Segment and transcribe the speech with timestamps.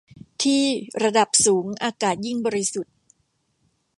[0.41, 0.63] ที่
[1.03, 2.95] ระดับสูงอากาศยิ่งบริสุทธิ์